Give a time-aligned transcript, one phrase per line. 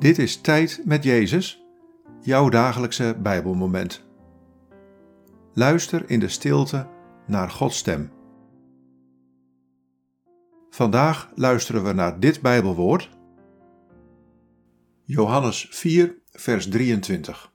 [0.00, 1.64] Dit is Tijd met Jezus,
[2.20, 4.04] jouw dagelijkse Bijbelmoment.
[5.54, 6.88] Luister in de stilte
[7.26, 8.12] naar Gods stem.
[10.70, 13.10] Vandaag luisteren we naar dit Bijbelwoord.
[15.04, 17.52] Johannes 4, vers 23.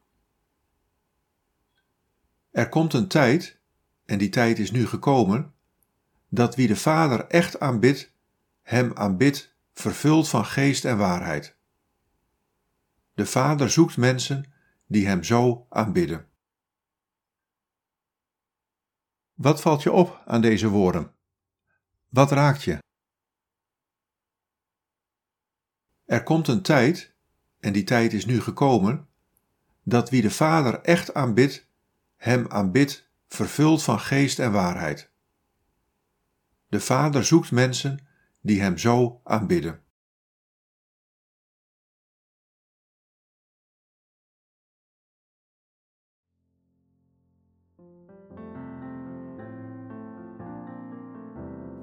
[2.51, 3.59] Er komt een tijd,
[4.05, 5.53] en die tijd is nu gekomen,
[6.29, 8.13] dat wie de Vader echt aanbidt,
[8.61, 11.55] hem aanbidt, vervuld van geest en waarheid.
[13.15, 14.53] De Vader zoekt mensen
[14.87, 16.27] die Hem zo aanbidden.
[19.33, 21.13] Wat valt je op aan deze woorden?
[22.09, 22.77] Wat raakt je?
[26.05, 27.13] Er komt een tijd,
[27.59, 29.07] en die tijd is nu gekomen,
[29.83, 31.67] dat wie de Vader echt aanbidt,
[32.15, 35.11] Hem aanbidt, vervuld van geest en waarheid.
[36.67, 38.07] De Vader zoekt mensen
[38.41, 39.84] die Hem zo aanbidden.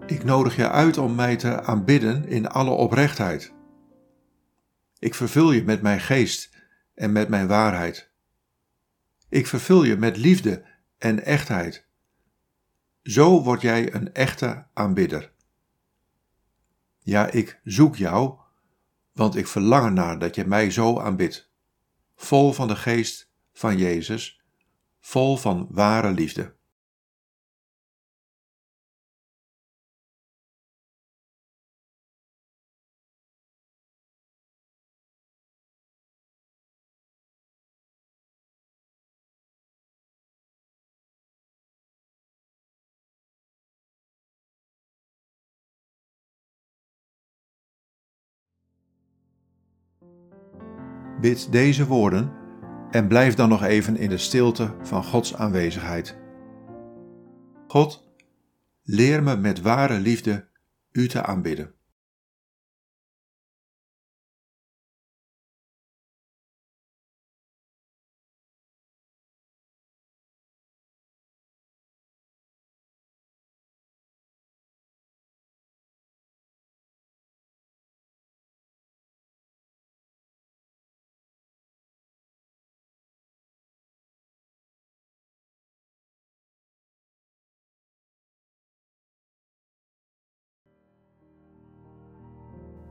[0.07, 3.53] Ik nodig je uit om mij te aanbidden in alle oprechtheid.
[4.99, 6.51] Ik vervul je met mijn geest
[6.95, 8.11] en met mijn waarheid.
[9.29, 10.65] Ik vervul je met liefde
[10.99, 11.87] en echtheid.
[13.03, 15.33] Zo word jij een echte aanbidder.
[16.99, 18.39] Ja, ik zoek jou,
[19.13, 21.51] want ik verlang ernaar dat je mij zo aanbidt,
[22.17, 24.42] vol van de geest van Jezus,
[25.03, 26.61] vol van ware liefde.
[51.21, 52.42] Bid deze woorden
[52.93, 56.17] en blijf dan nog even in de stilte van Gods aanwezigheid.
[57.67, 58.13] God,
[58.83, 60.49] leer me met ware liefde
[60.91, 61.75] U te aanbidden.